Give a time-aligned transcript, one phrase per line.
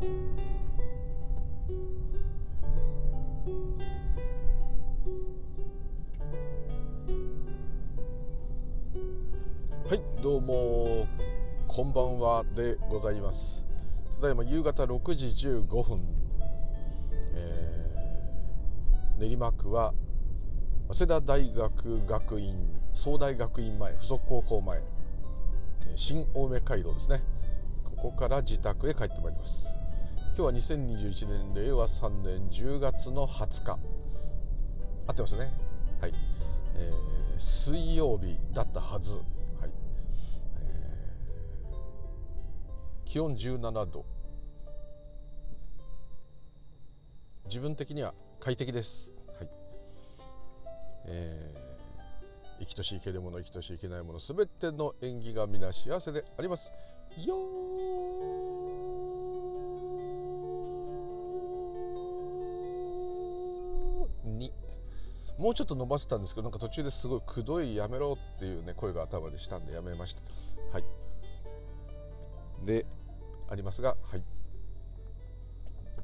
[0.00, 0.06] は
[9.94, 11.06] いどうも
[11.68, 13.62] こんばんはでございます。
[14.20, 16.00] ただいま夕方6時15分、
[17.34, 19.92] えー、練馬区は
[20.92, 22.56] 早稲田大学学院
[22.94, 24.82] 総大学院前附属高校前
[25.94, 27.22] 新青梅街道ですね。
[27.84, 29.79] ここから自宅へ帰ってまいります。
[30.36, 33.78] 今日は2021年令和3年10月の20日。
[35.08, 35.52] 合ってますね。
[36.00, 36.14] はい、
[36.76, 39.14] えー、水曜日だったはず。
[39.14, 39.22] はい。
[40.60, 44.06] えー気温17度。
[47.46, 49.48] 自分的には快適です、はい。
[51.06, 56.70] えー、生きとし生けるもの生きとし生けないものすべての縁起が皆幸せであります。
[57.18, 57.34] よ
[65.40, 70.20] もうちょっと伸ばせたんですけどなんか途中ですごいくどいやめろっていうね声が頭でしたんでやめました。
[70.70, 70.84] はい。
[72.62, 72.84] で
[73.48, 74.22] ありますが、はい。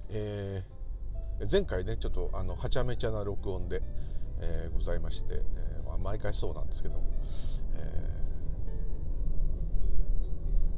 [0.08, 3.82] えー、前回ねちょっとあのはちゃめちゃな録音で、
[4.40, 7.02] えー、ございまして、えーまあ、毎回そうなんですけども、
[7.74, 8.10] え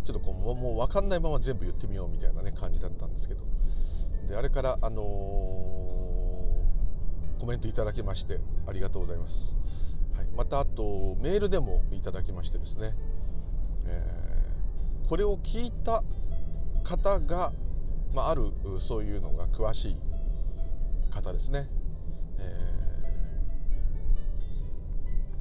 [0.03, 3.45] ー、ちょっとこうもう分かんないまま全部言ってみようみたいな、ね、感じだったんですけど。
[4.29, 6.08] であれから、あのー、
[7.39, 9.55] コメントいただきましてありがとうございます、
[10.17, 12.95] はい、またあとメールでもいただきましてですね、
[13.87, 16.03] えー、これを聞いた
[16.85, 17.53] 方が、
[18.15, 19.97] まあ、あるそういうのが詳しい
[21.11, 21.69] 方ですね、
[22.39, 23.03] え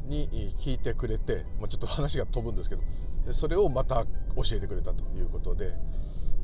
[0.05, 2.81] ー、に聞いてくれて、まあ、ちょっと話が飛ぶんですけど
[3.33, 5.73] それをまた教えてくれたということで。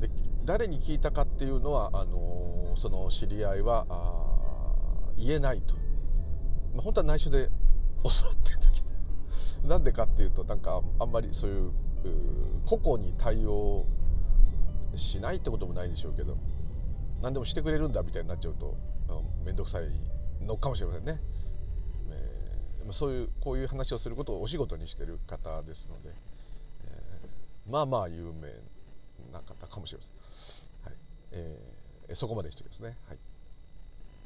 [0.00, 0.10] で
[0.44, 4.33] 誰に聞いたかっていうのはあのその知り合いはあ
[5.16, 5.74] 言えないと、
[6.74, 7.48] まあ、本当は内緒で
[8.02, 8.82] 教わってる時
[9.66, 11.72] なんでかっていうとなんかあんまりそういう
[12.66, 13.86] 個々に対応
[14.94, 16.36] しないってこともないでしょうけど
[17.22, 18.76] 何でもしてくれるんだみたいになっちゃうと
[19.44, 19.88] 面倒くさい
[20.44, 21.18] のかもしれませんね、
[22.10, 26.10] えー、そういうこういう話をすることをお仕事にしてる方ですので、
[26.86, 28.48] えー、まあまあ有名
[29.32, 30.96] な方かもしれません、はい。
[31.32, 33.18] えー、そこまでしてですね、はい。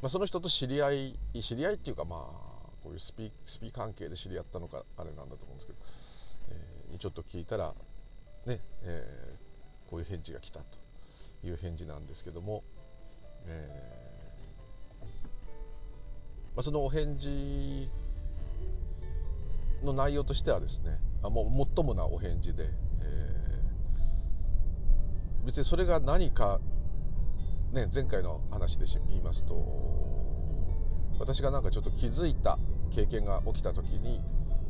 [0.02, 2.20] まあ、その人と知り合い知り合いっていうかまあ
[2.84, 5.78] こういうスピスピ関係で知り合ったのかあれなんだと思うんですけど、
[6.92, 7.72] えー、ちょっと聞いたら
[8.46, 9.48] ね、えー
[9.90, 10.66] こういう返事が来たと
[11.46, 12.62] いう返事なんですけども、
[13.46, 15.04] えー、
[16.56, 17.88] まあ、そのお返事
[19.82, 22.64] の内容としてはですねあもうもっともなお返事で、
[23.02, 26.60] えー、別にそれが何か、
[27.72, 29.54] ね、前回の話で言いますと
[31.18, 32.58] 私がなんかちょっと気づいた
[32.90, 34.22] 経験が起きた時に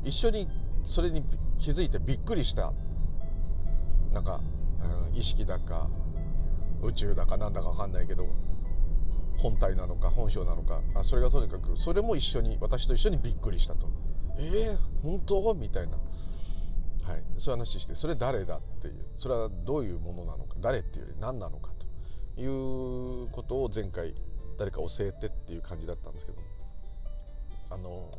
[0.04, 0.48] 一緒に
[0.84, 1.25] それに
[1.59, 2.72] 気づいてびっくりした
[4.12, 4.41] なんか
[5.10, 5.88] うん、意識だか
[6.82, 8.26] 宇宙だかなんだか分かんないけど
[9.38, 13.88] 本体なのか本性なのかあそれがとにかくそれも一緒に私と一緒にびっくりしたと。
[14.38, 15.54] えー、本当？
[15.54, 15.97] みたいな、
[17.03, 18.94] はい、そういう話してそれ誰だっていう。
[19.16, 21.70] それはどういうものなのか誰っていうより何なのか。
[22.38, 24.15] いうことを前回
[24.59, 26.38] 誰か教えてっていう感じだったんですけど
[27.71, 28.10] あの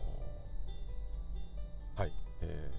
[1.95, 2.71] はい、え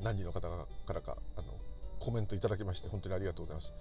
[0.00, 1.54] ー、何人の方からかあの
[1.98, 3.72] コメントいただきまして本当にありがとうございます。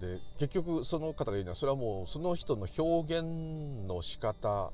[0.00, 4.70] で結局その方が言うのはそれはもうその人の表現の仕方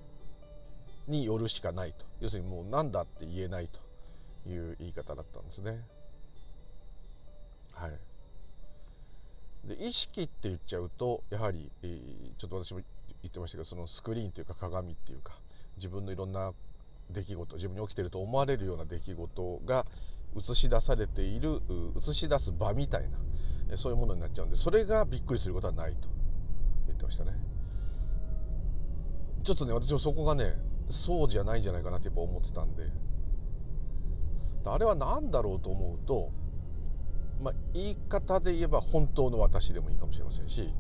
[1.09, 3.81] によるしかないと要するにもう何だって言えないと
[4.49, 5.81] いう言い方だったんですね。
[7.73, 7.99] はい、
[9.67, 12.81] で意識って言っちゃうとやはり、えー、ちょっと私も
[13.23, 15.33] 言ってましたけどそのスクリーンというか鏡っていうか
[15.77, 16.53] 自分のいろんな
[17.11, 19.87] 出来事自分に起きてると思われるような出来事が
[20.37, 21.61] 映し出されている
[21.97, 23.09] 映し出す場みたい
[23.69, 26.09] なそういうものになっちゃうんでそれがびっくりすることはないと
[26.87, 27.33] 言ってましたね。
[29.43, 30.55] ちょっとね私もそこがね
[30.91, 32.85] そうじゃないんじゃないかなってやっぱ思ってたんで
[34.67, 36.31] あれは何だろうと思うと、
[37.41, 40.73] まあ、言い方で言えば本当の私でもいいかもしれませんし、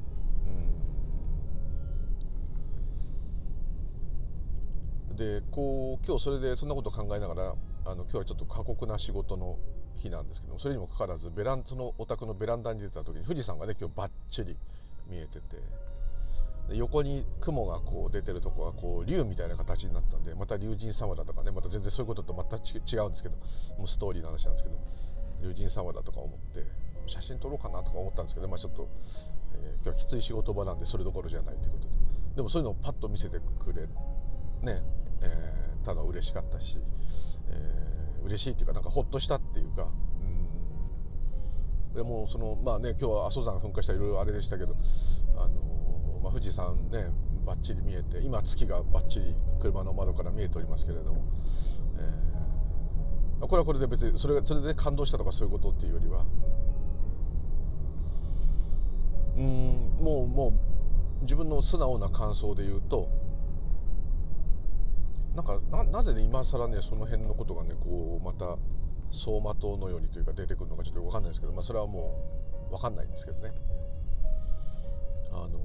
[5.11, 7.55] うん、でこう今日それでそんなこと考えながら
[7.87, 9.59] あの今日はちょっと過酷な仕事の
[9.97, 14.57] 日なんですけどもそれにもかかわらずベランそのお宅のベランダに出た時に富士山がね今日バッチリ
[15.09, 15.57] 見えてて
[16.73, 23.37] 横に雲がこう出てるとこがこう竜みたいな形になったんでまた竜神様だとかねまた全然そういうことと全く違うんですけど
[23.77, 24.77] もうストーリーの話なんですけど
[25.45, 26.65] 竜神様だとか思って
[27.07, 28.89] 写真撮ろうかなとか思ったんですけど、まあ、ちょっと、
[29.55, 31.95] えー、今日はきつい仕事場なんでそれどころじゃないということで。
[32.37, 33.83] でもそういうのをパッと見せてくれ
[34.63, 34.83] ね、
[35.21, 36.79] えー、ただ嬉しかったし、
[37.49, 39.89] えー、嬉しいっていうかなんかほっとしたっていうか
[41.93, 41.95] うん。
[41.95, 44.75] でもそのまあね今日は阿蘇山噴火したいろいろあれでしたけど
[45.37, 47.13] あの、まあ、富士山ね
[47.45, 51.23] ばっちり見えて今月がばっちり車の窓から見えておりますけれども、
[51.99, 52.34] えー、
[53.49, 56.25] これはこれで別にそれそれで感動したとかそういうことっていうよりは
[59.37, 59.45] うん
[60.01, 63.09] もうもう自分の素直な感想で言うと
[65.35, 68.57] なんかななぜね今更ねその辺のことがねこうまた
[69.11, 72.17] 走馬灯のようにというか出てくるのかちょっと分かんないですけど、まあ、それはも
[72.69, 73.53] う分かんないんですけどね。
[75.33, 75.59] あの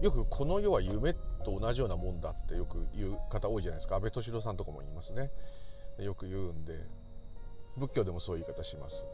[0.00, 3.96] よくこの世は夢と同じようなもんだってよく言う方多いじゃないですか。
[3.96, 5.30] 安倍敏郎さんとかも言いますね。
[5.98, 6.78] よく言うんで
[7.76, 9.04] 仏教でもそういう言い方します。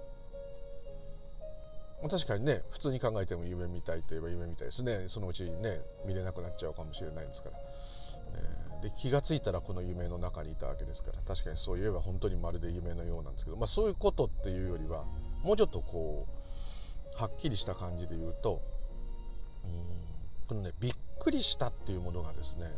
[2.09, 5.05] 確かにね普通に考えても夢見たいといえば夢みたいですね。
[5.09, 7.59] そのうちね見れなくなっちゃうかもしれないですから、
[8.35, 11.19] えー、で気が付いたらこの夢の中にいたわけですから。
[11.27, 15.05] 確かにそう言えば本当にまるで夢のようなんですけど、まあ、そういうことっていうよりは
[15.43, 18.63] もうちょっとこうはっきりした感じで言うと
[19.65, 20.18] うん
[20.49, 22.73] このねびっくりしたっていうものがですね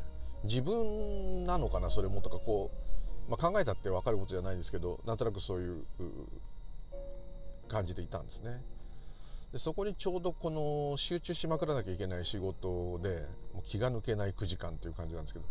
[0.44, 2.70] 自分なのかなそれもとかこ
[3.28, 5.84] う、まあ、考えたって分かることじゃないんですけどなんとなくそういう
[7.68, 8.62] 感じでいたんですね。
[9.52, 15.44] でそこにちょうどこの集中しまくらなきゃいけない仕事でもう気が抜けない9時間という感じなんですけど、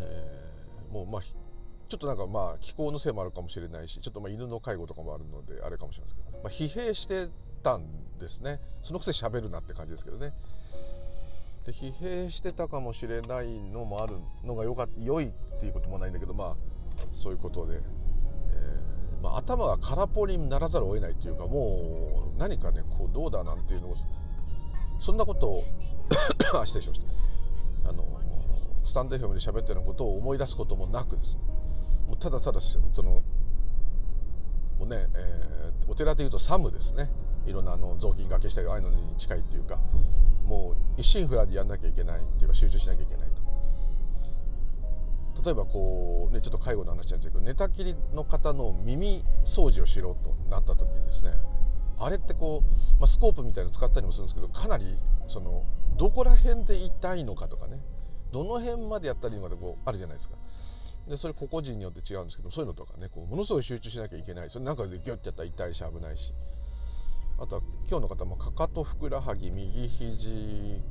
[0.00, 7.28] えー、もうまあちょっとなんかまあ気候のせいもあるかもしれないしちょっとまあ犬の介護とかもあるのであれかもしれないですけど、まあ、疲弊して
[7.62, 7.84] たん
[8.18, 10.32] ですねそのくせ喋るなって感じですけどね
[11.66, 16.56] で疲弊してたかもしれないのもあるのがよか良いっていうこともないんだけどまあ
[17.12, 21.80] そういうことで、えー、まあ、頭が空っぽにならざるを得ないというかも
[22.34, 23.94] う何かねこうどうだなんていうのを
[25.00, 25.64] そんなことを
[26.64, 27.00] 失礼しまし
[27.84, 27.90] た。
[27.90, 28.04] あの
[28.84, 31.34] スタンド FM で喋ってることを思い出すこともなくです。
[31.34, 31.40] ね
[32.08, 33.22] もうただただその
[34.78, 37.10] もうね、えー、お寺でいうとサムですね。
[37.50, 39.78] いろんなあの雑巾がけしたりああいうのに近いっていうか
[40.44, 43.40] もう一心不乱でやんなきゃいけないっていうか集中しなきゃいけないと。
[45.42, 51.32] 例えばこうねちょっと介護の話なんですけど寝たきりの方の耳掃除をしろとなった時にですね
[51.98, 54.98] あれってこう、まあ、スコープみたいの使ったりもするんですけどかなり
[55.28, 55.64] その
[55.96, 57.78] どこら辺で痛いのかとかね
[58.32, 60.36] どの辺までやったらいいのかってこうあるじゃないですか。
[61.08, 64.50] でそれ個々人によって違うんですけどそういうのとかねこうものすごい集中しなきゃいけない。
[64.50, 66.32] それなんかでギュッてやったら痛いし危ないし。
[67.40, 70.82] あとは今日の方もかかとふくらはぎ右肘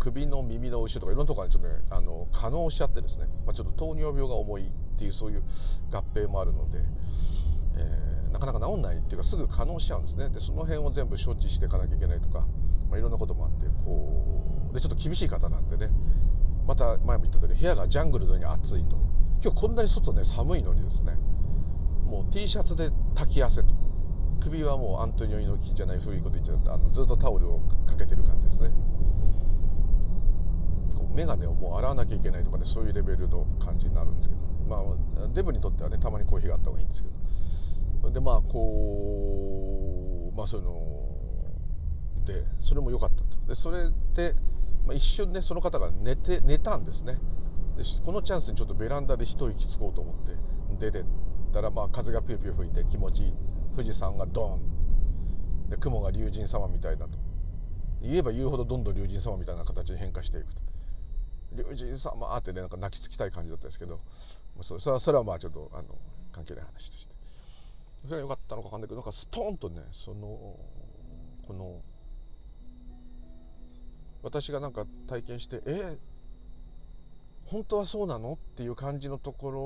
[0.00, 5.42] 首の耳の後ろとかいろんなところにちょっとねあの可能しちゃってですね、まあ、ちょっと糖尿病が重いっていうそういう
[5.92, 6.78] 合併もあるので、
[7.76, 10.28] えー、なかなか治んないっていうかすぐ可能しちゃうんですね。
[10.30, 12.40] でその辺を全部処置していかなきゃいけないとか、
[12.90, 15.90] まあ、いろんなこともあってこうでちょっと厳しい方なんでね。
[16.66, 18.96] また前も言った通り部屋がジャングルのように暑いと。
[19.42, 21.12] 今日こんなに外ね寒いのにですね。
[22.04, 23.83] もう T シャツで炊き汗と。
[24.44, 28.68] 首はもうアントニオ猪木じゃない古いこと言っちゃってあのずっとタオルをかけてる感じですね。
[30.94, 34.40] こう眼鏡をもう洗わなきゃいけないとかねそういうレベルの感じになるんですけど。
[34.68, 37.08] まあデブにとってはねたまにコーヒーがあった方がいいんですけ
[38.02, 38.10] ど。
[38.10, 40.82] でまあこうまあそういうの
[42.26, 43.24] でそれも良かったと。
[43.48, 44.34] でそれで、
[44.86, 47.18] まあ、一瞬ねその方が寝て寝たんですね。
[47.76, 50.32] でこのチャンスにちょっとベランダで一息つこうと思って
[50.78, 51.04] 出てっ
[51.52, 53.32] たらまあ風がピューピュー吹いて気持ちいい。
[53.74, 55.70] 富士山がドーン。
[55.70, 57.18] で雲が龍神様みたいだと。
[58.02, 60.62] 言えば言うほどどんどん龍神様みたいな形に変化していくと。
[61.52, 64.00] 龍神様ってねなんか泣きつきたい感じだったんですけど
[64.62, 65.98] それはそれはまあちょっとあの
[66.32, 67.14] 関係ない話として。
[68.04, 70.58] それが良かったのか分かんないけどなんかストーンとねその
[71.46, 71.80] この
[74.22, 75.98] 私がなんか体験してえー、
[77.46, 78.34] 本当はそうなの？
[78.34, 79.60] っていう感じのところ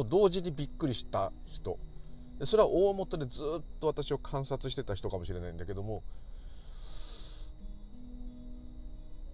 [0.00, 1.78] を同時にびっくりした人。
[2.44, 6.02] それは大元でずっと私を観察してた人かもしれないんだけども、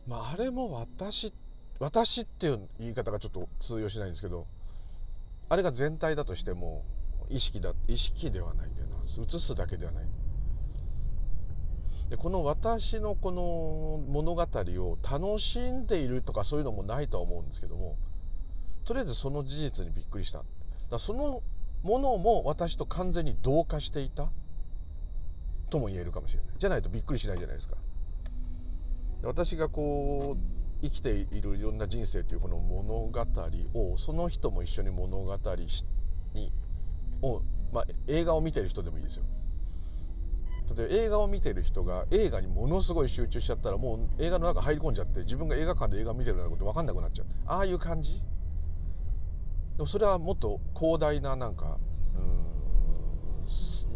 [0.09, 1.33] まあ、あれも私
[1.79, 4.47] 私っていう言い方がちょっと通用しないんですけど
[5.49, 6.85] あれが全体だとしても
[7.29, 8.97] 意識だ意識ではないんだよな。
[9.23, 10.05] 映すだけではない。
[12.11, 17.97] でこの私のこの物語を楽しんでいるとかそういうのもないとは思うんですけども
[18.85, 20.45] とりあえずその事実にびっくりした。
[20.91, 21.43] だその
[21.83, 24.29] ものも私と完全に同化していた？
[25.71, 26.49] とも言えるかもしれない。
[26.59, 27.77] じゃないとびっくりしないじゃないですか。
[29.23, 33.27] 私がこう生きているいろんな人生というこの物語
[33.75, 35.39] をその人も一緒に物語
[36.35, 36.53] に
[37.23, 37.43] を
[37.73, 39.25] まあ、映画を見てる人でもいいですよ。
[40.77, 47.27] 例えば映画を見てる人が映画にものすごい集中しちゃったらもう映画の中入り込んじゃって自分が映画館で映画見てるようなこと分かんなくなっちゃう。
[47.47, 48.23] ああいう感じ？
[49.77, 51.79] でもそれはもっと広大ななんか
[52.15, 52.19] う
[53.47, 53.87] んす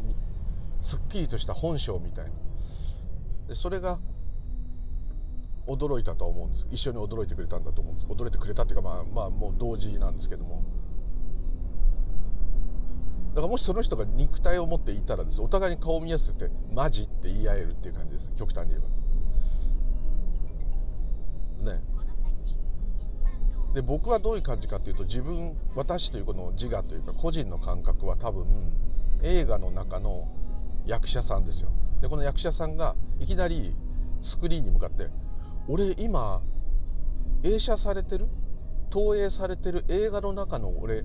[0.96, 2.32] っきりとした本性みたいな。
[3.48, 3.98] でそれが
[5.66, 6.66] 驚いたと思うんです。
[6.70, 8.06] 一緒に驚いてくれたんだと思うんです。
[8.06, 10.62] 驚いてくれたっていうかまあまあもう同時なんですけども。
[13.30, 15.40] だからもしその人が肉体を持っていたらです。
[15.40, 18.30] お互いに顔を見合わせてマジって言い合えるっていう感じです。
[18.36, 18.80] 極端に言え
[21.64, 21.72] ば。
[21.72, 21.80] ね。
[23.74, 28.46] で僕はどういう感じかっていうと自分私というこの自我というか個人の感覚は多分
[29.22, 30.26] 映画の中の
[30.86, 31.68] 役者さんですよ
[32.00, 33.74] でこの役者さんがいきなり
[34.22, 35.08] スクリーンに向かって
[35.68, 36.40] 「俺今
[37.42, 38.26] 映写されてる？
[38.90, 39.84] 投影されてる？
[39.88, 41.04] 映画の中の俺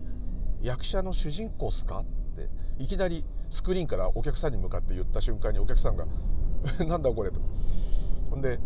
[0.62, 2.00] 役者の主人公っすか?」
[2.34, 2.50] って
[2.84, 6.06] いきなりスクリーンからお客さんに向かって言った瞬間にお客さんが
[6.88, 7.40] 「なんだこれ」と。
[8.32, 8.60] ほんで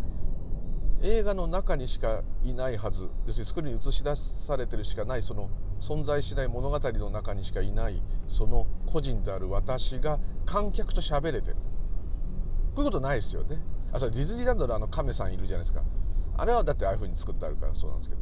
[1.02, 3.40] 映画の中にしかいないはず要す。
[3.40, 11.52] るにスクリーンに映し出されてるしかないその存在しない物語の中にしかいないその個人である私が観客と喋れて。
[11.52, 11.56] る
[12.76, 13.58] こういうことないですよね。
[13.92, 15.84] あそれディズニーランドのあの亀さんいるじゃないですか。
[16.38, 18.22] あれはだってああいうふうに作ってあるからそうなんですけど。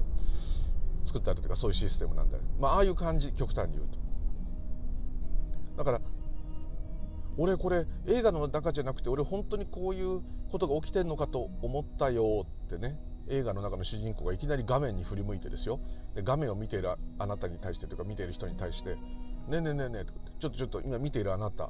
[1.07, 3.98] 作ってあるというかそういうシステムなんだまあああいう感じ極端に言うと。
[5.77, 6.01] だから
[7.38, 13.00] 俺これ映画の中じゃなくて俺本当にこういうことが起きてんのかと思ったよってね。
[13.29, 15.79] 映画の中の主人公がいきなり画面に振り向いてですよ。
[16.15, 18.96] で画面を見ているあなたに対してとか見ている人に対して
[19.48, 20.06] 「ねえねえねえねえ」
[20.39, 21.70] ちょっとちょっと今見ているあなた。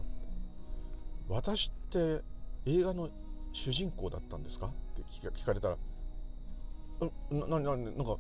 [1.28, 2.22] 私って
[2.66, 3.10] 映画の
[3.52, 5.76] 主人公だったんですか?」って聞かれたら
[7.36, 8.18] 「んななななんか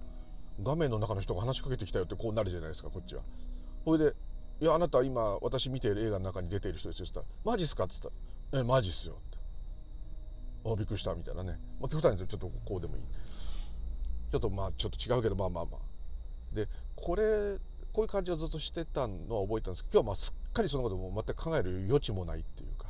[0.63, 3.21] 画面の中の人が話しかけてきたよ」ってこうなるじゃないですかこっちは。
[3.85, 4.15] ほいで
[4.59, 8.13] いやあなた今私見ている映画の中に出ている人ですよ」って言ったら「マジっすか?」っつったら
[8.61, 9.37] 「えマジっすよ」って
[10.65, 13.03] 「あびっくりした」みたいなね、まあ、極端にちょっとこうでもいい。
[14.29, 16.55] ちょっとまあちょっと違うけどまあまあまあ。
[16.55, 17.57] でこれ
[17.93, 22.87] こういう感じをずっとしてたのは覚えたんですけど今日はまあすっかりそのことも全く考える余地もないっていうか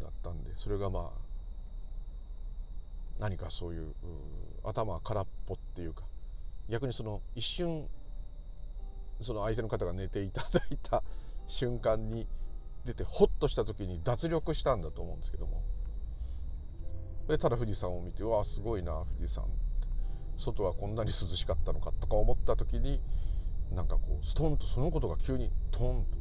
[0.00, 1.10] だったんでそれがまあ
[3.18, 3.94] 何かそういう
[4.62, 6.04] 頭空っぽっていうか
[6.68, 7.88] 逆にその一瞬
[9.20, 11.02] その相手の方が寝ていただいた
[11.46, 12.26] 瞬間に
[12.84, 15.62] 出てホッとした時に脱力したんだと思うんですけども。
[17.28, 19.44] でただ富士山を見てうわすごいな富士山
[20.38, 23.02] 外はこんなに涼しかったのかとか思った時に
[23.70, 26.18] なんかこうストンとそのことが急にトンと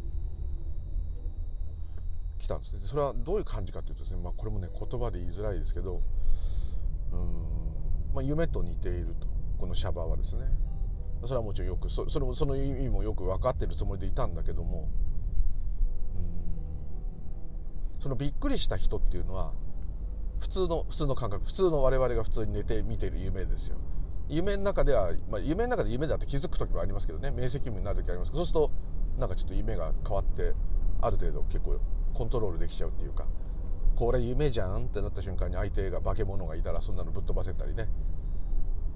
[2.40, 2.80] 来たんですね。
[2.86, 6.02] それはどういう感じかというとですね、まあ、これもね言葉で言いづらいですけど
[7.12, 9.28] うん、まあ、夢と似ていると
[9.58, 10.46] このシャバはですね。
[11.24, 14.88] それはもちろんよくそれもその意味もよく分かってるつもりでいたんだけども。
[18.00, 19.54] そのびっくりした人っていうのは
[20.40, 23.78] 普通の普通の感覚普通の我々が普通に寝て見てる夢ですよ。
[24.30, 27.32] 夢の中では、まあ、夢の中で夢だって気づく時もありますけどね。
[27.32, 28.44] 明晰夢になる時ありますけど。
[28.44, 28.72] そうすると
[29.20, 30.54] なんかちょっと夢が変わって
[31.02, 31.80] ある程度結構
[32.14, 33.26] コントロールできちゃうっていうか
[33.96, 37.88] これ夢じゃんってなった瞬間に相手が化け物がいたらそんなのぶっ飛ばせたりね。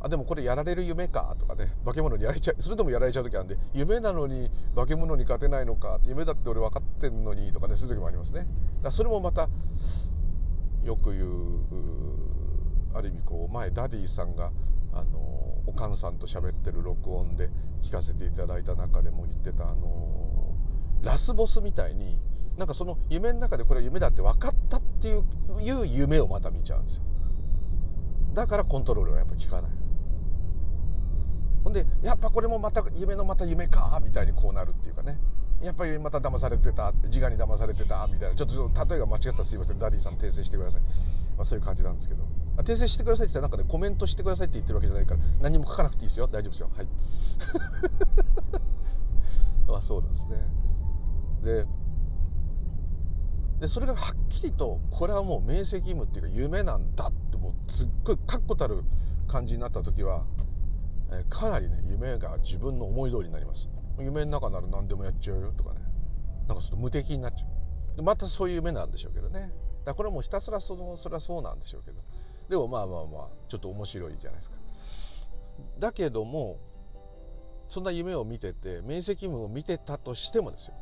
[0.03, 8.47] あでもこれやられる夢かとかね化け物にやられちゃうそれでもやられちゃう時あるんで夢なのに化け物に勝てないのか夢だって俺分かってんのにとかねする時もありますね。
[8.81, 9.47] だそれもまた
[10.83, 11.61] よく言う
[12.93, 14.51] ある意味こう前ダディさんが
[14.93, 15.19] あの
[15.67, 17.49] おかんさんと喋ってる録音で
[17.81, 20.55] 聞かせていただいた中でも言ってたあの
[21.03, 22.19] ラスボスみたいに
[22.57, 25.23] なんかその夢の中でこれは夢だって分かったっていう
[25.61, 27.03] いう夢をまた見ちゃうんですよ。
[28.33, 29.71] だからコントロールはやっぱ効かない。
[31.63, 35.19] ほんでやっぱこれもまた夢のまた夢かみたいにこうなるっていうかね。
[35.61, 38.35] やっぱりまた騙されてた自我に騙されてたみたいな。
[38.35, 39.79] ちょっと例えが間違ったらすいません。
[39.79, 40.81] ダディさん訂正してください、
[41.37, 42.23] まあ、そういう感じなんですけど。
[42.63, 46.27] 訂正してくださいって言ったらなんかねコメントしてくださいって言ってるわけじゃないから何も書かなくていいですよ。
[46.27, 46.69] 大丈夫ですよ。
[46.75, 46.87] はい。
[49.69, 50.41] まあそうなんですね。
[51.43, 51.65] で
[53.61, 58.83] でそれがはっきりとこれはもう明晰夢っていうか夢なんだってもうすっごい確固たる
[59.27, 60.25] 感じになった時は
[61.11, 63.67] えかなりね夢が自分の思い通りになります。
[63.99, 65.81] 夢の中なら何でもやっちゃうよとかね。
[66.47, 67.45] なんかちょっと無敵になっちゃ
[67.93, 67.97] う。
[67.97, 69.51] でまたそういう夢なんでしょうけどね。
[69.85, 72.01] だこれもひたすらそのそれはそうなんでしょうけど。
[72.49, 74.57] でもまあまあまあちょっと面白いじゃないですか。
[75.79, 76.57] だけども
[77.67, 80.73] そんな夢を見てて明晰夢を見てたとしてもですよ。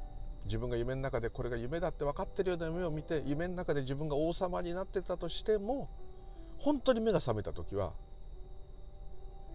[0.45, 5.89] 自分が夢の中でこれが夢だって分かってるような夢を見て夢の中で自分が王様になってたとしても
[6.57, 7.93] 本当に目が覚めた時は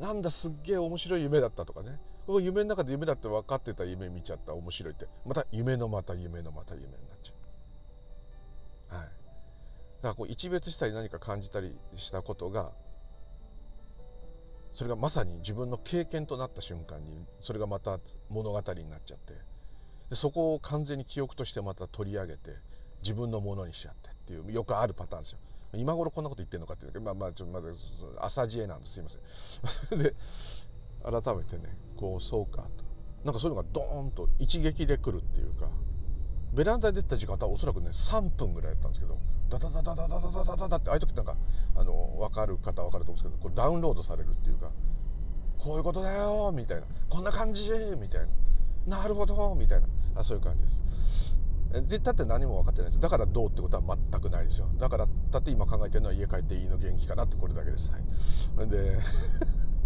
[0.01, 1.99] なんだすっげえ面白い夢だったとかね。
[2.41, 4.55] 夢の中で夢だって分かってた夢見ちゃった。
[4.55, 5.07] 面白いって。
[5.27, 7.33] また夢のまた夢のまた夢になっちゃ
[8.93, 8.97] う。
[8.97, 9.05] はい。
[9.05, 12.73] だからこう一別したり何か感じたりしたことが
[14.73, 19.35] それがまさに自分の経験となった瞬間にそれがまた物語になっちゃって。
[20.11, 22.57] でそこを完全に記憶としてまた取り上げて
[23.03, 25.39] 自分のものにしちゃってっていうよくあるパターンですよ。
[25.77, 27.69] 今頃こんなこと言ってるのかっていうまあまあちょっとまだ
[28.21, 28.99] 朝知恵なんです。
[28.99, 29.21] いません。
[29.89, 30.15] そ れで
[31.03, 32.85] 改めてねこうそうかと。
[33.25, 35.69] なんかそういうのがドーンと一撃で来るっていうか
[36.53, 39.17] ベランダに出た時間はおそらくね3分ぐらいやったんですけど
[39.51, 41.35] ダダダダダダダダダダってああいう時なんか
[41.75, 44.71] あの分かる方は分かると思うんですけどこれダウンロードされるっていうか
[45.59, 46.87] こういうことだよみたいな。
[47.09, 48.27] こんな感じみたい
[48.87, 48.99] な。
[48.99, 49.87] なるほどみたいな。
[50.17, 51.34] あそういう感じです。
[51.83, 54.69] でだって何も分かってないですだからどうってことは全くないですよ。
[54.79, 57.91] だからだって今考えてるのは家帰っていいの元気かなってこれだけです。
[57.91, 58.69] はい。
[58.69, 58.99] で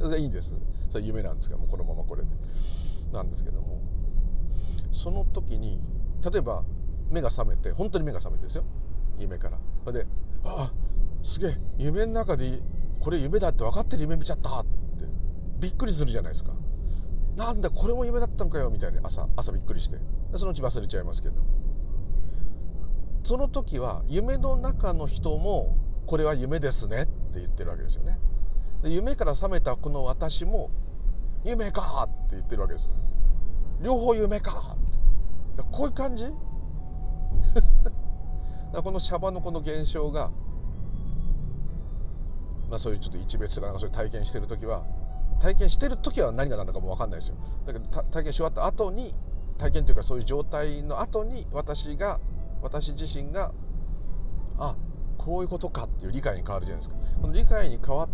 [0.09, 0.53] で いいんです。
[0.91, 2.29] それ夢なんですけどもこのままこれで。
[3.13, 3.81] なんですけども。
[4.93, 5.81] その時に
[6.31, 6.63] 例えば
[7.11, 8.65] 目が覚めて本当に目が覚めてですよ。
[9.19, 9.51] 夢か
[9.85, 9.93] ら。
[9.93, 10.07] で
[10.45, 10.71] 「あ
[11.23, 12.61] すげえ夢の中で
[13.01, 14.69] これ夢だって分かってる夢見ちゃった」って。
[15.59, 16.53] びっくりするじゃないですか。
[17.37, 19.99] なんだこれも夢だったのかよみたいに朝朝びっくりして。
[20.37, 21.37] そのうち忘れちゃいますけど
[23.25, 28.19] その時は夢の中の人もこれは夢ですねって言ってるわけですよね。
[28.83, 30.71] で夢から覚めたこの私も
[31.45, 32.89] 夢かって言ってるわけです
[33.81, 34.99] 両方夢かって。
[35.73, 36.25] こういう感じ？
[38.83, 40.31] このシャバのこの現象が、
[42.69, 44.85] まあ、そういうちょっと一別とかなんかそういう体験してる時は
[45.41, 47.37] 体験してる時は何が何だかも分かんないですよ。
[47.67, 49.15] だけど体験し終わった後に
[49.57, 52.21] 体験というかそういう状態の後に私が
[52.63, 53.53] 私自身が
[54.59, 54.77] あ
[55.17, 56.97] こういうことかっていう理解に変わるじゃないですか。
[57.21, 58.09] この理解に変わっ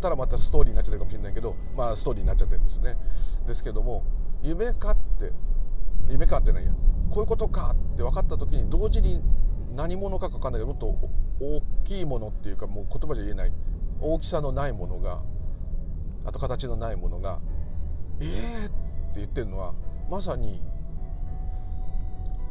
[0.00, 2.96] たらまたストーリーになっちゃってるかもしれないけどまあストーリーになっちゃってるんですね。
[3.46, 4.04] ですけども
[4.42, 5.32] 夢かって
[6.08, 6.72] 夢かってないや。
[7.10, 9.22] こういうことかって分かった時に同時に
[9.76, 10.86] 何者かか分かんないけどもっと
[11.44, 13.52] 大きいものっていうかもう言葉じゃ言えない。
[14.00, 15.22] 大きさのないものが
[16.24, 17.40] あと形のないものが
[18.20, 18.74] 「えー!」って
[19.16, 19.74] 言ってるのは
[20.10, 20.60] まさに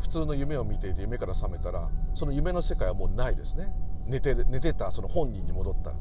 [0.02, 3.74] 普通の夢を見ていて夢から覚めたらその夢の世界はもうないですね。
[4.08, 5.96] 寝て寝てたその本人に戻ったら。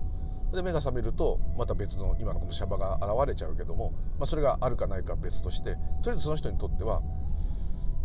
[0.53, 7.03] で目が覚めるとまた別の今のこのシャバが現れちゃうけども、まあ、それがあるかないか別としてとりあえずその人にとっては、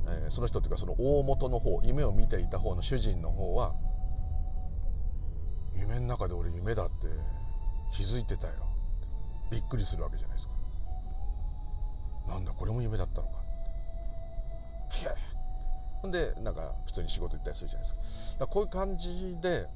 [0.07, 3.73] えー、その人っていうかその大元の方夢を見ていた方の主人の方は
[5.75, 7.07] 夢の中で俺夢だって
[7.91, 8.53] 気づいてたよ。
[9.51, 10.53] びっくりするわけじゃないですか。
[12.27, 13.33] なんだこれも夢だったのか
[14.89, 15.13] ひゃ
[16.05, 18.01] ほんでなんか普通に仕事行ったりするじゃないですか。
[18.41, 19.67] だかこういう感じで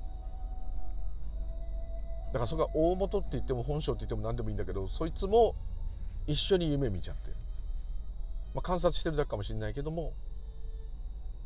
[2.28, 5.56] だからそれが大元って言っても本性って言っても何でもいいんだけどそいつも
[6.28, 7.32] 一緒に夢見ちゃって、
[8.54, 10.14] まあ、観察してるだけかもしれないけども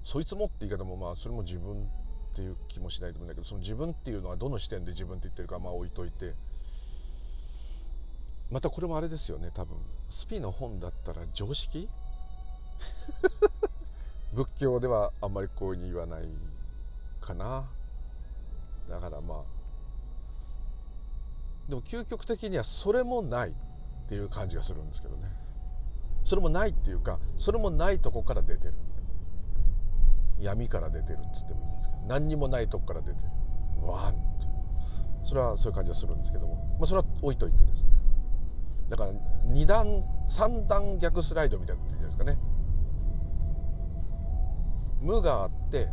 [0.04, 6.34] そいつもって言い方もまあそれも自分っていう気もしないと思うんだけどその自分っていうのはどの視点で自分って言ってるかまあ置いといて。
[8.52, 9.78] またこれもあれですよね多分。
[10.10, 11.90] スピの本だったら常識？
[14.34, 16.28] 仏教ではあんまりこういうに言わない
[17.22, 17.66] かな。
[18.90, 19.44] だからまあ
[21.70, 23.54] でも究極的にはそれもないっ
[24.10, 25.24] ていう感じがするんですけどね。
[26.26, 28.74] それもないっていうかそれもないとこから出てる。
[30.40, 33.88] 闇から出てるっつってもいいんですけど何にもないとこから出てる。
[33.88, 34.20] わーんと
[35.26, 37.90] それはそういう感じがするんですけども、まあ、それは置いといてですね。
[38.90, 39.12] だから
[39.48, 42.38] 2段3段逆スライドみたいなこと言うんですかね。
[45.04, 45.90] 無があって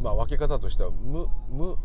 [0.00, 1.76] まあ分け方としては無無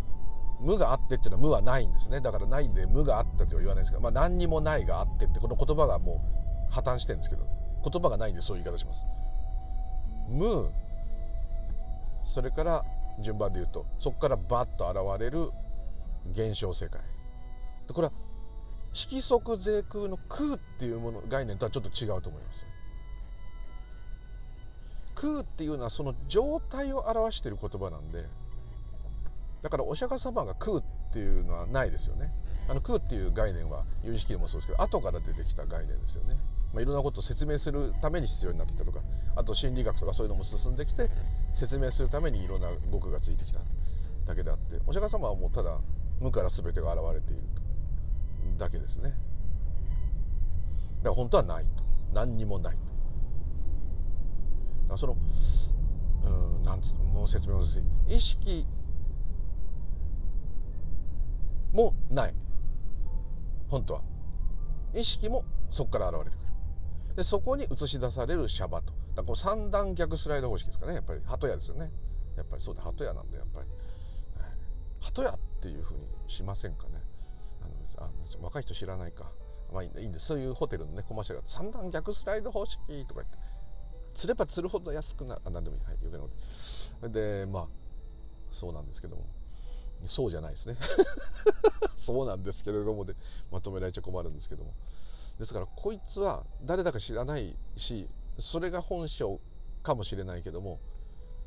[0.62, 2.22] 無があってっていうのは無はないんですね。
[2.22, 6.22] だからないんで無があったとは言わないですけど、まあ、何にもないがあってってこの言葉がも
[6.70, 7.46] う破綻してるんですけど
[7.84, 9.06] 言葉がないんでそういう言い方します。
[10.30, 10.72] 無
[12.24, 12.86] それから
[13.20, 15.52] 順番で言うとそこからバッと現れる
[16.32, 17.02] 現象世界。
[17.92, 18.14] これは
[18.94, 22.66] 色即税空の空っていうもの概念とはちょっと違うと思います。
[25.16, 28.26] 空っていうのはその状態を表している言葉なんで
[29.62, 32.32] だからお釈迦様が空っていうのはないですよね。
[32.68, 36.38] あの空っていう概念は有意識でもそうですけど後から出てきた概念ですよね、
[36.74, 39.00] まあ、いろんなことを説明するために必要になってきたとか
[39.36, 41.10] あと心理学とかそういうのも進んできて
[41.56, 43.60] 説明するためにいろんな語句がついてきた
[44.26, 45.78] だけであってお釈迦様はもうただ
[46.22, 47.44] 無から全てが現れている
[48.58, 49.10] だけですね。
[49.10, 49.10] だ
[51.04, 51.84] から本当はないと。
[52.14, 52.78] 何にもない
[54.96, 55.18] とその
[56.26, 58.66] うんなんつもう説明難しい意識
[61.74, 62.36] もない。
[63.68, 64.02] 本当は。
[64.94, 66.46] 意識もそこから現れてくる。
[67.16, 68.94] でそこに映し出されるシャバと。
[69.16, 71.22] だこう三段逆スライド方式ですかねやっぱり。
[71.26, 71.92] 鳩屋ですよね。
[72.38, 73.68] やっぱりそうだ鳩屋なんでやっぱり。
[75.02, 77.02] 鳩屋っていうふうにしませんかね。
[77.62, 78.10] あのあ
[78.42, 79.32] 若い人知らないか。
[79.74, 82.78] まあいいんですそういうホテルのねコマーシャルが三段逆スライド方式
[83.08, 83.38] とか言って。
[84.16, 86.30] 釣れば釣るほど安くなあ何でもいい、はい、余計なこ
[87.02, 87.10] と。
[87.10, 87.68] でまあ
[88.52, 89.26] そうなんですけども。
[90.08, 90.76] そうじゃないですね。
[91.96, 93.06] そうなんですけれども。
[93.06, 93.16] で
[93.52, 94.74] まとめられちゃ困るんですけども。
[95.40, 99.40] ですからこいつは誰だか知らないしそれが本性
[99.82, 100.80] かもしれないけども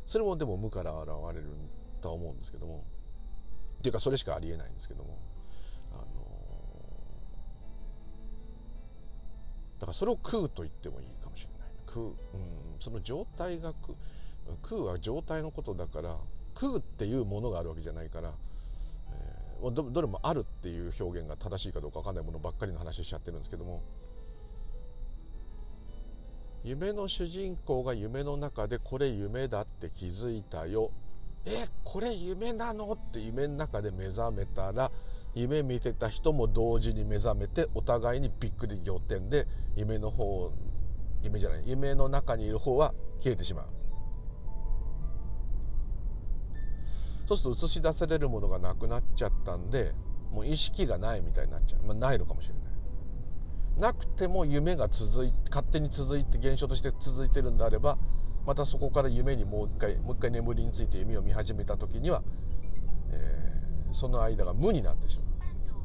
[0.07, 1.51] それもでも無から現れる
[2.01, 2.85] とは思うんですけども。
[3.79, 5.19] っていうかそれしかありえないんですけども。
[5.93, 6.05] あの
[9.79, 11.56] だからそれを食うと言ってもいいかもしれない。
[11.97, 12.15] 食う、ん、
[12.81, 13.73] その状態が
[14.63, 16.17] 食うは状態のことだから
[16.55, 18.33] 食うっていうものがあるわけじゃないから、
[19.11, 23.83] えー、どどれもあるっていう表現が正しいかどうか分かんないものばっかりの話しちゃってるんですけども
[26.65, 30.91] 夢の主人公が夢の中でこれ夢だって気づいたよ。
[31.45, 34.91] えこれ夢なのって夢の中で目覚めたら
[35.37, 40.51] 夢見てた人も同時に目覚めてお互いにびっくり仰天で夢の方
[41.23, 41.63] 夢じゃない。
[41.67, 43.67] 夢の中にいる方は消えてしまう。
[47.27, 49.93] そうすると映し出されるものがなくなっちゃったんで
[50.31, 52.63] もう意識がないみたいになっちゃう、まあ、ないのかもしれない。
[53.81, 57.99] なくても夢が続いて勝手に続いて現象として続いてるんであれば
[58.47, 62.23] またそこから夢にもう一回もう一回眠りについて夢を見始めた時には、
[63.11, 65.27] えー、その間が無になってしまう。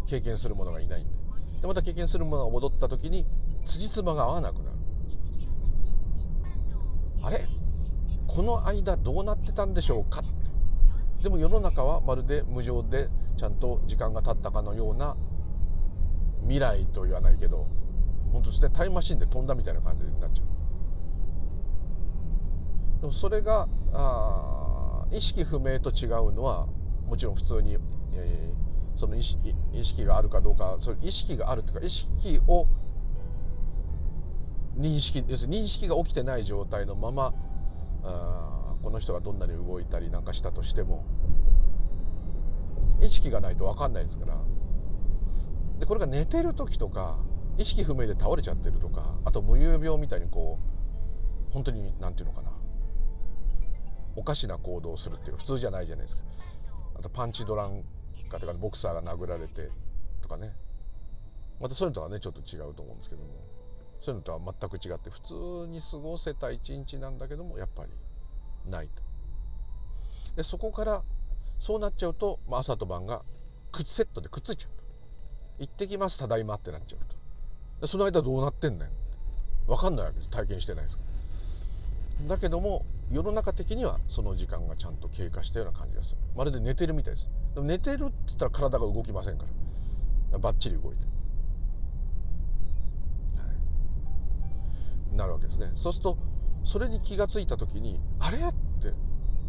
[0.07, 1.15] 経験するものがいないんで。
[1.61, 3.25] でまた経験するものが戻った時に
[3.65, 4.70] 辻褄が合わなくなる。
[7.23, 7.47] あれ？
[8.27, 10.23] この間どうなってたんでしょうか？
[11.21, 15.15] でも世の中はまるで無常でちゃんと時間が経ったかのような
[16.41, 17.67] 未来と言わないけど
[18.31, 20.47] 本当ですねタイムマシンで飛んだみたいな感じになっちゃう。
[23.01, 26.67] でもそれがあ意識不明と違うのは
[27.05, 27.77] もちろん普通に、
[28.13, 32.67] えー、その意識意識があるかどうかそ意識があるというか意識を
[34.77, 35.43] 認識要す。
[35.43, 37.33] るに認識が起きてない状態のまま
[38.03, 41.05] あこの人がどんなに動いたりなんかしたとしても
[43.01, 44.37] 意識がないと分かんないですから。
[45.79, 47.17] でこれが寝てる時とか
[47.57, 50.59] 意識不明で倒れちゃってるとかあと無遊病みたいにこ
[51.49, 52.51] う本当に何て言うのかな。
[54.15, 56.23] おかしな行動をするっていう普通じゃないじゃないですか。
[56.99, 57.83] あとパンチドラン
[58.29, 59.69] かとかボクサーが殴られて
[60.21, 60.53] とかね。
[61.59, 63.29] またそういうのとはねちょっと違うと思うんですけども。
[64.01, 65.33] そういうのとは全く違って普通
[65.69, 67.89] に過ごせた一日なんだけどもやっぱり
[68.69, 69.01] ないと。
[70.35, 71.03] でそこから
[71.59, 73.21] そうなっちゃうと、まあ、朝と晩が
[73.71, 74.71] くセットでくっついちゃう。
[74.75, 74.83] と
[75.59, 77.15] 行ってきますただいまってなっちゃうと。
[77.81, 78.89] でその間どうなってんねん
[79.67, 81.03] 分かんないわけで体験してないですか
[82.23, 82.35] ら。
[82.35, 86.17] だけども世の中的にはその時間がちゃんと経過したような感じがする。
[86.35, 87.27] まるで寝てるみたいです。
[87.53, 89.43] でも寝てるって言ったら体が動きませんか
[90.31, 90.39] ら。
[90.39, 91.03] バッチリ動いて、
[95.11, 96.17] なるわけですねそうすると
[96.63, 98.41] それに気が付いた時に「あれ?」っ
[98.81, 98.93] て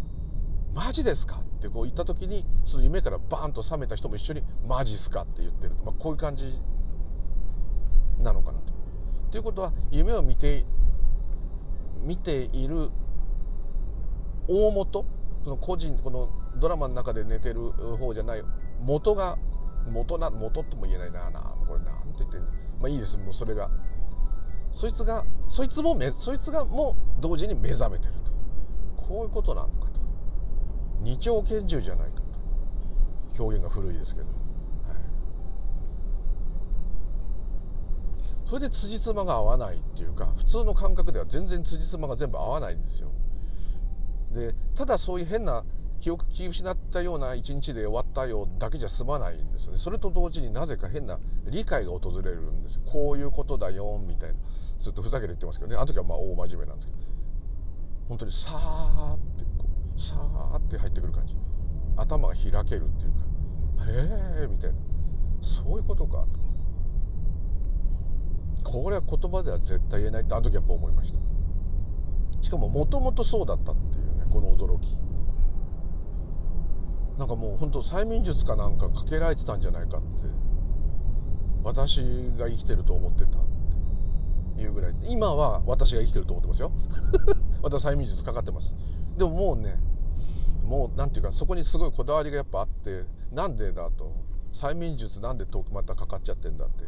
[0.75, 6.59] 「マジですか?」ってこう言った時にその夢からバーンと覚めた人も一緒に「マジっすか?」って言ってる、まあ、こういう感じ
[8.18, 8.72] なのかなと。
[9.31, 10.64] ということは夢を見て
[12.03, 12.90] 見ている
[14.48, 15.05] 大元
[15.44, 16.29] その個人この
[16.61, 18.42] ドラマの中で寝てる方じゃない
[18.81, 19.38] 元が
[19.90, 22.46] 元な元とも言えないななこれなんて言ってんの
[22.81, 23.68] まあいいですもうそれが
[24.72, 28.32] そいつがそいつもめそいつがも同時に目覚めてると。
[29.02, 30.00] こういうことなのかと。
[31.00, 32.20] 二丁拳銃じゃないか
[33.37, 33.42] と。
[33.42, 34.37] 表現が古いですけど、はい、
[38.46, 43.11] それで辻褄が合わないっていうか普通の感覚では全然辻褄が全部合わないんですよ。
[44.35, 45.64] でただそういう変な
[46.02, 49.78] 記憶気失ったような一日で終わったよだけじゃ済まないんですよね。
[49.78, 54.34] それと同時になぜか変な理解が訪れるんですこういうことだよみたいな。
[54.80, 55.76] ずっとふざけて言ってますけどね。
[55.76, 56.98] あの時はまあ大真面目なんですけど。
[58.08, 61.36] 本当にさーってこうさーって入ってくる感じ。
[61.96, 63.12] 頭が開けるっていう
[63.78, 64.76] かへえみたいな。
[65.40, 66.26] そういうことか。
[68.64, 71.18] とこれは言葉では絶対言えないってあの時やっぱ思いました。
[72.44, 74.98] しかももともとそうだったっていうねこの驚き。
[77.22, 80.26] なんかもう本当催眠術かなんかかけられてたんじゃないかって
[81.62, 81.98] 私
[82.37, 83.46] が生きてると思ってたっ
[84.56, 84.61] て。
[84.61, 84.94] いうぐらい。
[85.04, 86.72] 今は私が生きてると思ってますよ。
[87.62, 88.74] 私催眠術かかってます。
[89.16, 89.78] でももうね
[90.64, 94.12] もう何て言うかそこにすごいこだわりがやっぱあってなんでだと
[94.52, 96.85] 催眠術なんでまたかかっちゃってんだって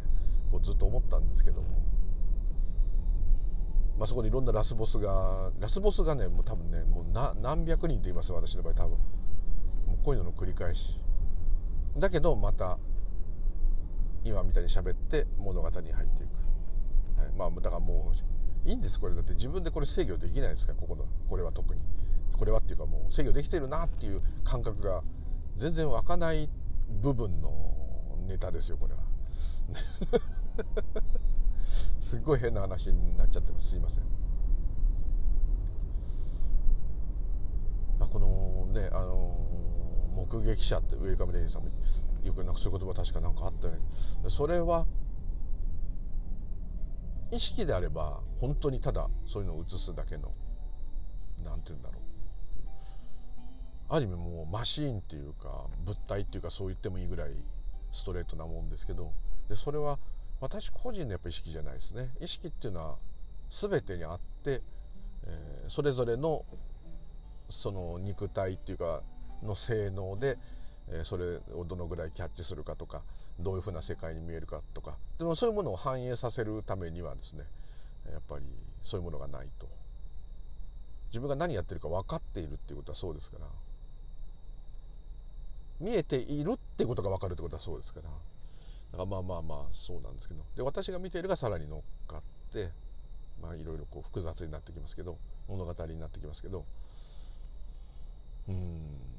[0.50, 1.68] こうずっと思ったんですけども。
[3.96, 8.98] まあ、そこにいろんなラスボスがラスボスがねもう多分ねもう何百人と言います私の場合多分。
[10.04, 11.00] こういうのの繰り返し。
[11.96, 12.78] だけどまた
[14.24, 18.12] 今みたいに喋って物語に入っていく、はい、まあだからも
[18.64, 19.14] ういいんですこれ。
[19.14, 21.80] だって自分でこれ制御できないですからここのこれは特に。
[22.32, 25.02] これはっていうかもう制御できてるなっていう感覚が
[25.56, 26.50] 全然湧かない
[27.00, 27.72] 部分の
[28.26, 29.00] ネタですよこれは。
[32.00, 33.68] すっごい変な話になっちゃってます。
[33.68, 34.04] すいません
[38.00, 39.38] あこのねあの
[40.34, 41.68] 目撃者ってウェルカムレイジさんも
[42.24, 43.80] よくなんかそういう言葉確かなんかあったよね
[44.28, 44.86] それは
[47.30, 50.32] 意識であれば本当にただそういうのを映すだけの
[51.44, 52.02] 何て言うんだろう
[53.88, 57.30] ある意味もうマシーンっていうか物体っていうかそう言ってもいいぐらい
[57.92, 59.12] ストレートなもんですけど
[59.48, 59.98] でそれは
[60.40, 62.96] 私個人のやっぱ意識じゃないですね意識っていうのは
[63.50, 64.62] 全てにあって、
[65.26, 66.44] えー、それぞれの
[67.50, 69.02] その肉体っていうか
[69.42, 70.38] の性能で、
[70.88, 73.02] え、それをどのぐらいキャッチするかとか
[73.38, 74.96] どういうふうな世界に見えるかとか。
[75.18, 77.44] でもそういうものを反映させるためにはですね
[78.12, 78.44] やっぱり
[78.82, 79.68] そういうものがないと。
[81.08, 83.46] 自分が何やってるか分かっているっていうことはそうですから。
[85.80, 88.08] 見えているってことが分かるってことはそうですから。
[88.08, 88.18] だか
[88.98, 90.42] らまあまあまあそうなんですけど。
[90.56, 92.70] で私が見ているがさらに乗っかって
[93.40, 95.18] まあいろいろこう複雑になってきますけど
[95.48, 96.64] 物語になってきますけど。
[98.48, 99.13] うん。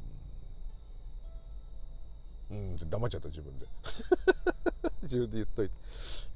[2.52, 3.68] うん黙っちゃった自分で
[5.04, 5.76] 自分で言っといて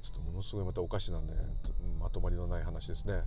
[0.02, 1.26] ちょっとものすごいまたおかしなね
[1.98, 3.22] まとまりのない話ですね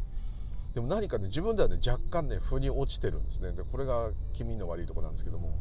[0.74, 5.58] でも何かね自分ではね若干ね腑に落ちてるんですねでこれが気味の悪いとこなんですけども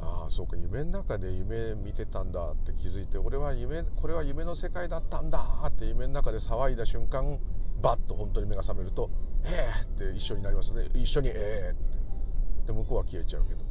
[0.00, 7.38] ああそうか夢の中で夢見てたんだって気づいて俺は夢これは夢の世界だったんだって夢の中で騒いだ瞬間
[7.82, 9.10] バッと本当に目が覚めると
[9.44, 13.67] 「ええ!」って一緒になりますね一緒に「ええ!」ってで向こうは消えちゃうけど。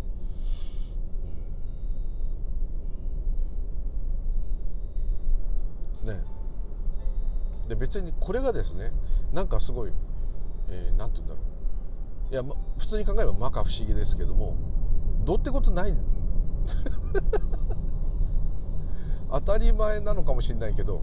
[5.97, 6.37] ですね。
[7.67, 8.91] で別にこれがですね
[9.33, 9.91] なんかすごい
[10.67, 11.41] 何、えー、て言うんだろ
[12.29, 14.55] ういや、ま、普通に考えれば摩訶不思議ですけども
[15.25, 15.97] どうってことない
[19.29, 21.01] 当たり前なのかもしれないけど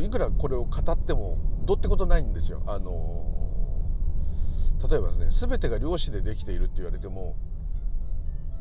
[0.00, 2.62] いくらこれを語ってもどうってことないんですよ。
[2.66, 3.26] あの
[4.88, 7.36] 例えばですね全てが量子でできているって言われても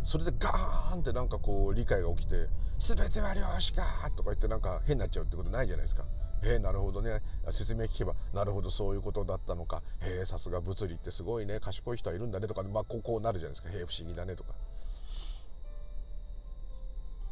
[0.03, 2.47] それでガーンってなんかこう理解が起きて
[2.82, 6.04] 「全ては量子か!」とか言ってなんか変になっちゃうってことないじゃないですか。
[6.44, 7.22] へえなるほどね。
[7.52, 9.84] 説明聞けばなるほどそういうことだったのか。
[10.00, 11.60] へえさすが物理ってすごいね。
[11.60, 13.70] 賢い人はいるんだねとか、まあ、こうこうなるじゃないですか。
[13.70, 14.54] へえ不思議だねとか。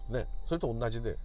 [0.10, 1.18] ねそれと同じで。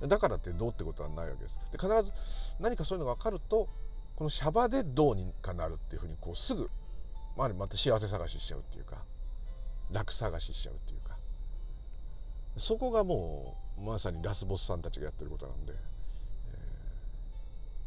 [0.00, 1.58] だからってどうってことはないわけです。
[1.70, 2.12] で必ず
[2.58, 3.68] 何かそういうのが分かると
[4.14, 6.70] このシャバでどうにかなるっていうふうにこうすぐ、
[7.36, 9.04] まあ、また幸せ探ししちゃうっていうか
[9.90, 11.05] 楽探ししちゃうっていうか。
[12.58, 15.74] そこがもうまさにラスボスさんたちがやってることなんで。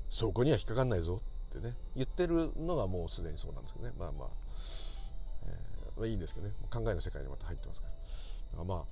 [0.10, 3.94] そこには引っかかんないぞってね言ってるのがもうすでにそうなんですけどね。
[3.98, 4.28] まあまあ、
[5.46, 6.54] えー、まあ、いいんですけどね。
[6.72, 7.88] 考えの世界にまた入ってますか
[8.58, 8.84] らまあうん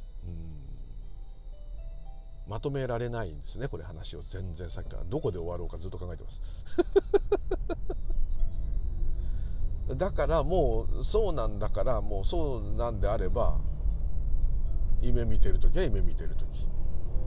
[2.47, 5.03] まとめられないんですねこれ話を全然さっきから。
[5.03, 6.41] どこで終わろうかずっと考えてます。
[9.97, 13.57] だからもうそうなんだからもうそうなんであれば
[15.01, 16.67] 夢見てる時は夢見てる時。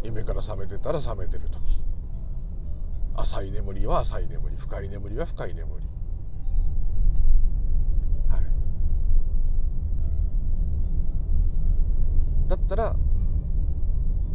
[0.03, 1.61] 夢から覚めてたら覚めてる時。
[3.15, 4.57] 浅い眠りは浅い眠り。
[4.57, 5.87] 深い眠りは深い眠り。
[8.29, 8.39] は
[12.47, 12.49] い。
[12.49, 12.97] だったら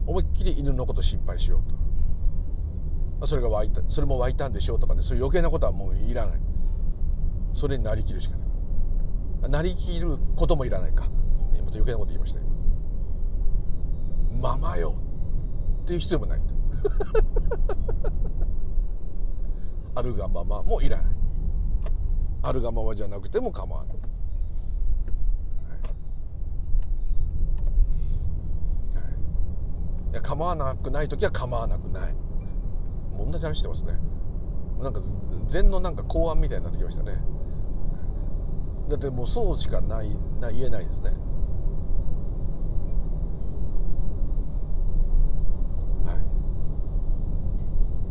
[0.08, 3.28] 思いっきり犬のこと心配しようと。
[3.28, 5.02] それが湧いたそれも湧いたんでしょうとかね。
[5.02, 6.40] そういう余計なことはもういらない。
[7.54, 8.36] それになりきるしか
[9.42, 9.50] ない。
[9.50, 11.10] なりきることもいらないか。
[11.66, 12.55] また余計なこと言いました今
[14.42, 14.96] ままよ。
[15.84, 16.42] っていう必要もない。
[19.96, 21.16] あるがままもいらない。
[22.44, 24.00] あるがままじゃなくても構わない、い。
[30.14, 32.14] や構わなくない時は構わなくない。
[33.12, 33.94] もう同じ話してますね。
[34.80, 35.02] なんか
[35.48, 37.20] 禅のなんか公安みたいになってきましたね。
[38.90, 41.12] だってもうそうしかないな言えないですね。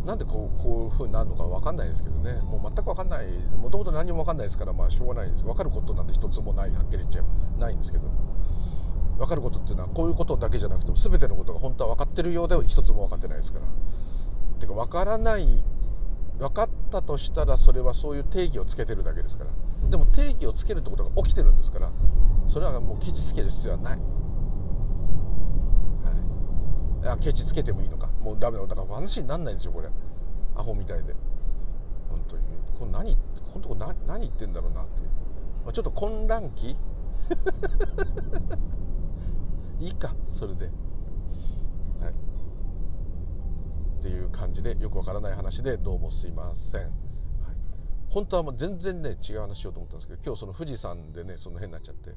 [0.04, 2.34] なんでこうこういうふうになるのか分かんないですけどね。
[2.42, 3.26] もう全く分かんない。
[3.56, 5.44] もともと何も分かんないですからまあしょうがないんです。
[5.44, 7.22] 分かることなんて一つもないはっきり言っちゃえ
[7.58, 8.04] ばないんですけど。
[9.16, 13.64] 分かることっていうのはこういうことだけじゃなくても全てのことが本当は分かってるようで一つも分かってないですから。
[13.64, 13.68] っ
[14.58, 15.62] ていうか分からない
[16.38, 19.50] 分かったとしたらそれはそういう定義をつけてるだけですから。
[19.88, 21.92] でも定義をつけるってことが起きてるんですから。
[22.48, 23.98] それはもうケチつける必要はない、は
[27.04, 28.10] い、あケチつけてもいいのか。
[28.24, 28.66] もうダメだ。
[28.66, 29.88] だから話になんないんですよこれ。
[30.56, 31.14] アホみたいで。
[32.08, 32.42] 本当に。
[32.78, 33.16] これ何？
[33.16, 33.20] こ
[33.56, 35.02] のとこ何何言ってんだろうなって、
[35.66, 36.70] ま、ちょっと混乱期？
[39.80, 40.66] いいかそれで。
[40.66, 40.72] は
[42.10, 42.14] い。
[44.00, 46.92] っていう感じでよくわからない話でどうもすいません、はい、
[48.10, 52.10] 本当はもう全然ね違う話しようと思ったんですけど今日その富士山でねその辺になっちゃって、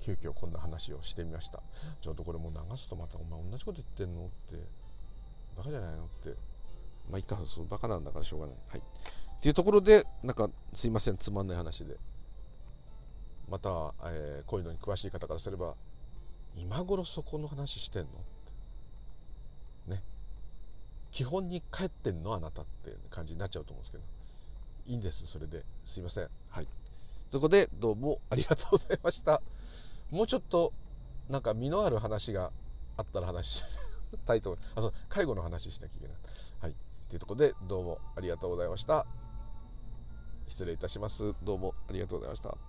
[0.00, 1.62] 急遽こんな話をしてみました。
[2.00, 4.64] ちょっとこれもう流すとまたお前同じこと言ってんのって
[5.56, 6.30] バカじゃないのって。
[7.10, 8.56] まあいいかそうバカなんだからしょうがない。
[8.68, 8.80] はい。
[8.80, 8.82] っ
[9.40, 11.96] ていうところでなんかすいませんつまんない話で。
[13.48, 15.74] また、えー、こういうのに詳しい方からすれば
[16.54, 18.12] 今頃そこの話してんのっ
[19.86, 19.90] て。
[19.92, 20.02] ね。
[21.10, 24.04] 基本に帰ってんのあなたって感じになっちゃうと思うんですけど。
[24.86, 25.64] いいんですそれで。
[25.84, 26.28] すいません。
[26.50, 26.68] はい。
[27.30, 29.42] そこでどうもありがとうございました。
[30.10, 30.72] もうちょっと
[31.28, 32.50] なんか身のある話が
[32.96, 33.64] あったら話し
[34.26, 36.16] たいと思いますあそう介護の話しなきゃいけない。
[36.60, 36.74] はい。
[37.08, 39.06] というところでどうもありがとうございました。
[40.48, 41.34] 失礼いたします。
[41.42, 42.67] どうもありがとうございました。